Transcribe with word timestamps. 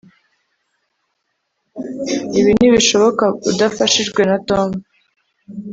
ibi 2.39 2.51
ntibishoboka 2.57 3.25
udafashijwe 3.49 4.21
na 4.29 4.37
tom 4.47 4.69